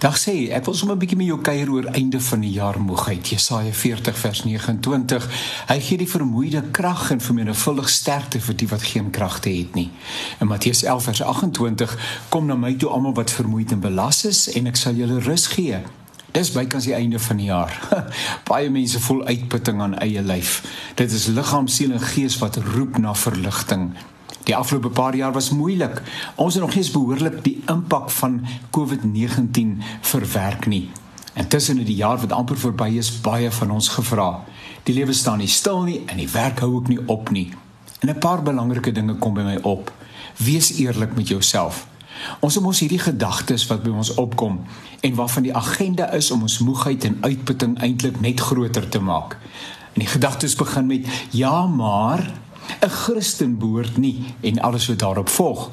Dag 0.00 0.16
sê, 0.16 0.48
ek 0.48 0.64
wil 0.64 0.74
sommer 0.74 0.96
'n 0.96 0.98
bietjie 0.98 1.16
met 1.16 1.26
jou 1.26 1.40
kuier 1.44 1.70
oor 1.70 1.84
einde 1.84 2.20
van 2.20 2.40
die 2.40 2.50
jaar 2.50 2.80
moegheid. 2.80 3.28
Jesaja 3.28 3.72
40 3.72 4.18
vers 4.18 4.44
29. 4.44 5.28
Hy 5.68 5.80
gee 5.80 5.98
die 5.98 6.08
vermoeide 6.08 6.62
krag 6.70 7.10
en 7.10 7.20
vermenigvuldig 7.20 7.88
sterkte 7.88 8.40
vir 8.40 8.56
die 8.56 8.68
wat 8.68 8.82
geen 8.82 9.10
kragte 9.10 9.50
het 9.50 9.74
nie. 9.74 9.90
In 10.40 10.46
Matteus 10.46 10.82
11 10.82 11.04
vers 11.04 11.22
28 11.22 11.98
kom 12.28 12.46
na 12.46 12.54
my 12.54 12.72
toe 12.74 12.88
almal 12.88 13.14
wat 13.14 13.30
vermoeid 13.30 13.72
en 13.72 13.80
belas 13.80 14.24
is 14.24 14.48
en 14.48 14.66
ek 14.66 14.76
sal 14.76 14.94
julle 14.94 15.20
rus 15.20 15.46
gee. 15.46 15.82
Dis 16.32 16.50
bykans 16.50 16.84
die 16.84 16.94
einde 16.94 17.18
van 17.18 17.36
die 17.36 17.46
jaar. 17.46 17.76
Baie 18.48 18.70
mense 18.70 19.00
voel 19.00 19.24
uitputting 19.26 19.82
aan 19.82 19.98
eie 19.98 20.22
lyf. 20.22 20.62
Dit 20.94 21.12
is 21.12 21.26
liggaam, 21.26 21.68
siel 21.68 21.92
en 21.92 22.00
gees 22.00 22.38
wat 22.38 22.56
roep 22.56 22.98
na 22.98 23.14
verligting. 23.14 23.90
Die 24.44 24.56
afgelope 24.56 24.88
paar 24.88 25.16
jaar 25.16 25.32
was 25.32 25.50
moeilik. 25.50 26.02
Ons 26.34 26.54
het 26.54 26.62
nog 26.62 26.74
nie 26.74 26.82
eens 26.82 26.90
behoorlik 26.90 27.44
die 27.44 27.62
impak 27.66 28.10
van 28.10 28.40
COVID-19 28.76 29.76
verwerk 30.00 30.66
nie. 30.66 30.90
Intussen 31.34 31.78
in 31.78 31.84
die 31.84 31.94
jaar 31.94 32.18
wat 32.18 32.32
amper 32.32 32.58
verby 32.58 32.88
is, 32.98 33.12
baie 33.20 33.50
van 33.50 33.70
ons 33.70 33.88
gevra. 33.88 34.40
Die 34.82 34.94
lewe 34.94 35.12
staan 35.12 35.38
nie 35.38 35.48
stil 35.48 35.82
nie 35.82 36.00
en 36.06 36.16
die 36.16 36.30
werk 36.32 36.60
hou 36.64 36.74
ook 36.74 36.88
nie 36.88 37.00
op 37.06 37.30
nie. 37.30 37.52
En 38.00 38.08
'n 38.08 38.18
paar 38.18 38.42
belangrike 38.42 38.92
dinge 38.92 39.14
kom 39.14 39.34
by 39.34 39.42
my 39.42 39.58
op. 39.62 39.92
Wees 40.36 40.72
eerlik 40.72 41.16
met 41.16 41.28
jouself. 41.28 41.86
Ons 42.40 42.54
het 42.54 42.62
mos 42.62 42.80
hierdie 42.80 42.98
gedagtes 42.98 43.66
wat 43.66 43.82
by 43.82 43.90
ons 43.90 44.14
opkom 44.14 44.60
en 45.00 45.14
waarvan 45.14 45.42
die 45.42 45.54
agenda 45.56 46.10
is 46.12 46.30
om 46.30 46.42
ons 46.42 46.58
moegheid 46.58 47.04
en 47.04 47.18
uitputting 47.20 47.78
eintlik 47.80 48.20
net 48.20 48.40
groter 48.40 48.88
te 48.88 49.00
maak. 49.00 49.36
En 49.92 50.00
die 50.04 50.06
gedagtes 50.06 50.54
begin 50.54 50.86
met 50.86 51.06
ja, 51.30 51.66
maar 51.66 52.32
'n 52.80 52.88
Christen 52.88 53.58
behoort 53.58 53.96
nie 53.96 54.24
en 54.40 54.60
alles 54.60 54.86
wat 54.86 54.98
daarop 54.98 55.28
volg. 55.28 55.70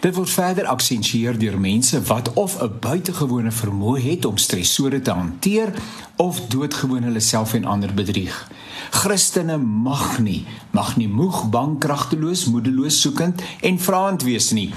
Dit 0.00 0.14
word 0.14 0.30
verder 0.30 0.66
aksensieer 0.66 1.38
deur 1.38 1.58
mense 1.60 2.02
wat 2.02 2.32
of 2.32 2.62
'n 2.62 2.78
buitengewone 2.80 3.50
vermoë 3.52 4.00
het 4.00 4.24
om 4.24 4.36
stresore 4.36 5.00
te 5.00 5.10
hanteer 5.10 5.72
of 6.16 6.40
doodgewoon 6.40 7.02
hulle 7.02 7.20
self 7.20 7.54
en 7.54 7.64
ander 7.64 7.94
bedrieg. 7.94 8.50
Christene 8.90 9.56
mag 9.58 10.18
nie, 10.18 10.46
mag 10.70 10.96
nie 10.96 11.08
moeg, 11.08 11.48
bang, 11.50 11.78
kragteloos, 11.78 12.44
moedeloos, 12.44 13.00
soekend 13.00 13.42
en 13.60 13.78
vraend 13.78 14.22
wees 14.22 14.50
nie 14.50 14.72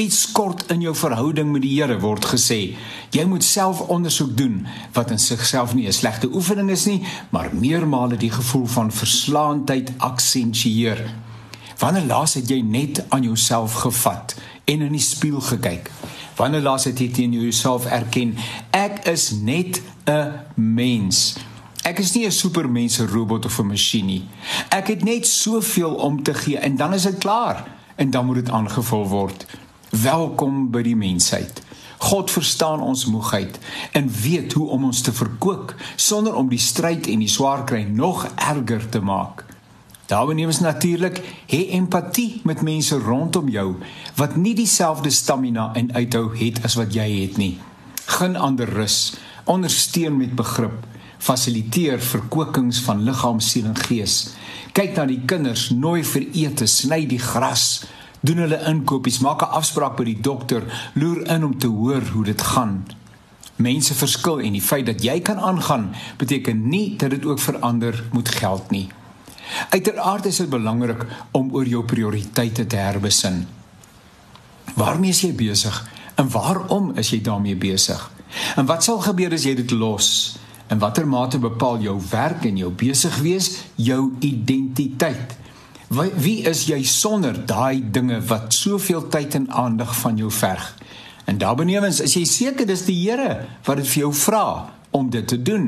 iets 0.00 0.32
kort 0.32 0.62
in 0.72 0.80
jou 0.80 0.94
verhouding 0.96 1.50
met 1.52 1.60
die 1.62 1.74
Here 1.76 1.98
word 2.00 2.24
gesê. 2.32 2.76
Jy 3.12 3.24
moet 3.28 3.44
self 3.44 3.82
ondersoek 3.92 4.32
doen 4.36 4.62
wat 4.96 5.10
in 5.12 5.20
sigself 5.20 5.74
nie 5.74 5.86
'n 5.86 5.92
slegte 5.92 6.28
oefening 6.32 6.70
is 6.70 6.84
nie, 6.86 7.02
maar 7.30 7.50
meermale 7.52 8.16
die 8.16 8.30
gevoel 8.30 8.66
van 8.66 8.92
verslaandheid 8.92 9.92
aksensieer. 9.98 11.04
Wanneer 11.78 12.04
laas 12.04 12.34
het 12.34 12.48
jy 12.48 12.60
net 12.60 13.04
aan 13.08 13.22
jouself 13.22 13.72
gevat 13.72 14.34
en 14.64 14.80
in 14.80 14.92
die 14.92 15.00
spieël 15.00 15.40
gekyk? 15.40 15.90
Wanneer 16.36 16.60
laas 16.60 16.84
het 16.84 16.98
jy 16.98 17.08
teen 17.08 17.32
jouself 17.32 17.86
erken 17.86 18.36
ek 18.70 19.04
is 19.04 19.30
net 19.30 19.82
'n 20.04 20.32
mens? 20.54 21.36
Ek 21.82 21.98
is 21.98 22.12
nie 22.12 22.26
'n 22.26 22.32
supermens, 22.32 22.98
'n 23.00 23.06
robot 23.06 23.44
of 23.44 23.58
'n 23.58 23.66
masjien 23.66 24.06
nie. 24.06 24.24
Ek 24.68 24.86
het 24.86 25.04
net 25.04 25.26
soveel 25.26 25.94
om 25.94 26.22
te 26.22 26.34
gee 26.34 26.58
en 26.58 26.76
dan 26.76 26.94
is 26.94 27.02
dit 27.02 27.18
klaar 27.18 27.64
en 27.96 28.10
dan 28.10 28.26
moet 28.26 28.34
dit 28.34 28.50
aangevul 28.50 29.08
word. 29.08 29.46
Welkom 29.90 30.68
by 30.70 30.84
die 30.86 30.94
mensheid. 30.94 31.56
God 31.98 32.30
verstaan 32.30 32.78
ons 32.78 33.08
moegheid 33.10 33.56
en 33.98 34.06
weet 34.22 34.52
hoe 34.54 34.68
om 34.70 34.84
ons 34.86 35.00
te 35.02 35.10
verkoop 35.10 35.74
sonder 35.98 36.36
om 36.38 36.46
die 36.48 36.62
stryd 36.62 37.08
en 37.10 37.24
die 37.24 37.30
swaar 37.30 37.64
kry 37.66 37.82
nog 37.90 38.22
erger 38.36 38.86
te 38.86 39.02
maak. 39.02 39.42
Daarbenewens 40.06 40.62
natuurlik, 40.62 41.18
hê 41.50 41.74
empatie 41.74 42.38
met 42.46 42.62
mense 42.62 43.00
rondom 43.02 43.50
jou 43.50 43.66
wat 44.14 44.38
nie 44.38 44.54
dieselfde 44.54 45.10
stamina 45.10 45.72
en 45.74 45.90
uithou 45.98 46.28
het 46.38 46.62
as 46.64 46.78
wat 46.78 46.94
jy 46.94 47.10
het 47.24 47.42
nie. 47.42 47.56
Gun 48.14 48.38
ander 48.38 48.70
rus, 48.70 49.16
ondersteun 49.50 50.22
met 50.22 50.38
begrip, 50.38 50.86
fasiliteer 51.18 51.98
verkokings 51.98 52.78
van 52.86 53.02
liggaam, 53.02 53.42
siel 53.42 53.66
en 53.74 53.78
gees. 53.90 54.36
Kyk 54.70 54.94
na 54.94 55.10
die 55.10 55.24
kinders, 55.26 55.72
nooi 55.74 56.04
vir 56.06 56.30
ete, 56.30 56.70
sny 56.70 57.08
die 57.10 57.18
gras 57.18 57.82
doen 58.20 58.36
hulle 58.44 58.60
inkopies, 58.68 59.18
maak 59.18 59.42
'n 59.42 59.54
afspraak 59.60 59.96
by 59.96 60.04
die 60.04 60.20
dokter, 60.20 60.62
loer 60.94 61.26
in 61.26 61.44
om 61.44 61.58
te 61.58 61.66
hoor 61.66 62.02
hoe 62.12 62.24
dit 62.24 62.42
gaan. 62.42 62.86
Mense 63.56 63.94
verskil 63.94 64.40
en 64.40 64.52
die 64.52 64.62
feit 64.62 64.86
dat 64.86 65.02
jy 65.02 65.20
kan 65.20 65.38
aangaan 65.38 65.94
beteken 66.16 66.68
nie 66.68 66.96
dat 66.96 67.10
dit 67.10 67.24
ook 67.24 67.38
vir 67.38 67.58
ander 67.58 68.04
moet 68.12 68.28
geld 68.28 68.70
nie. 68.70 68.88
Uiteraard 69.70 70.26
is 70.26 70.36
dit 70.36 70.48
belangrik 70.48 71.06
om 71.30 71.54
oor 71.54 71.66
jou 71.66 71.84
prioriteite 71.84 72.66
te 72.66 72.76
herbesin. 72.76 73.46
Waarmee 74.74 75.10
is 75.10 75.20
jy 75.20 75.32
besig 75.34 75.88
en 76.14 76.30
waarom 76.30 76.92
is 76.96 77.10
jy 77.10 77.20
daarmee 77.20 77.56
besig? 77.56 78.10
En 78.56 78.66
wat 78.66 78.84
sal 78.84 79.00
gebeur 79.02 79.32
as 79.34 79.44
jy 79.44 79.54
dit 79.54 79.70
los? 79.70 80.36
In 80.70 80.78
watter 80.78 81.06
mate 81.08 81.38
bepaal 81.38 81.80
jou 81.82 81.96
werk 82.10 82.44
en 82.46 82.56
jou 82.56 82.70
besig 82.70 83.16
wees 83.24 83.50
jou 83.74 84.12
identiteit? 84.20 85.36
Wie 85.90 86.44
is 86.46 86.68
jy 86.68 86.84
sonder 86.86 87.34
daai 87.34 87.82
dinge 87.82 88.20
wat 88.30 88.54
soveel 88.54 89.08
tyd 89.10 89.34
en 89.34 89.48
aandag 89.50 89.90
van 89.98 90.20
jou 90.20 90.28
verg? 90.30 90.68
En 91.26 91.40
daarbenewens 91.42 91.98
is 92.04 92.14
jy 92.14 92.22
seker 92.30 92.68
dis 92.68 92.84
die 92.86 92.94
Here 92.94 93.40
wat 93.66 93.80
dit 93.80 93.88
vir 93.90 94.04
jou 94.04 94.12
vra 94.14 94.44
om 94.94 95.08
dit 95.10 95.26
te 95.26 95.40
doen. 95.42 95.66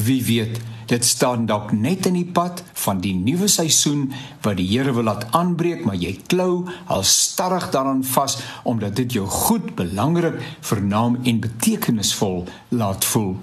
Wie 0.00 0.22
weet, 0.24 0.56
dit 0.88 1.04
staan 1.04 1.44
dalk 1.44 1.74
net 1.76 2.08
in 2.08 2.16
die 2.16 2.24
pad 2.24 2.64
van 2.86 3.04
die 3.04 3.12
nuwe 3.12 3.52
seisoen 3.52 4.08
wat 4.40 4.56
die 4.56 4.68
Here 4.70 4.96
wil 4.96 5.10
laat 5.10 5.28
aanbreek, 5.36 5.84
maar 5.84 6.00
jy 6.00 6.16
klou 6.32 6.64
al 6.88 7.04
starrig 7.04 7.68
daaraan 7.68 8.00
vas 8.16 8.40
omdat 8.64 8.96
dit 8.96 9.20
jou 9.20 9.28
goed, 9.28 9.74
belangrik, 9.76 10.40
vernaam 10.64 11.20
en 11.20 11.44
betekenisvol 11.44 12.46
laat 12.80 13.04
voel. 13.12 13.36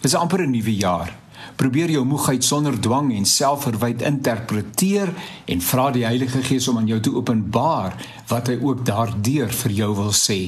Dis 0.00 0.16
amper 0.16 0.40
'n 0.40 0.56
nuwe 0.56 0.76
jaar. 0.76 1.20
Probeer 1.56 1.90
jou 1.90 2.04
moegheid 2.04 2.44
sonder 2.44 2.78
dwang 2.80 3.10
en 3.16 3.26
selfverwyd 3.26 4.02
interpreteer 4.02 5.12
en 5.44 5.60
vra 5.60 5.90
die 5.90 6.06
Heilige 6.06 6.42
Gees 6.42 6.68
om 6.68 6.78
aan 6.80 6.88
jou 6.90 7.00
te 7.00 7.14
openbaar 7.14 7.96
wat 8.30 8.48
hy 8.52 8.58
ook 8.62 8.84
daardeur 8.86 9.52
vir 9.62 9.76
jou 9.82 9.92
wil 9.98 10.12
sê. 10.16 10.40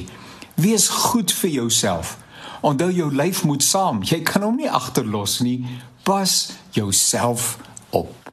Wees 0.55 0.87
goed 0.87 1.33
vir 1.33 1.49
jouself. 1.49 2.17
Onthou 2.61 2.91
jou 2.91 3.09
lyf 3.13 3.43
moet 3.43 3.63
saam. 3.63 4.03
Jy 4.03 4.21
kan 4.23 4.45
hom 4.45 4.55
nie 4.59 4.71
agterlos 4.71 5.41
nie. 5.43 5.59
Pas 6.03 6.51
jouself 6.71 7.57
op. 7.89 8.23